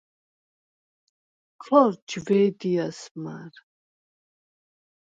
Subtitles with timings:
[1.63, 3.55] ქორ ჯვე̄დიას მა̄რ.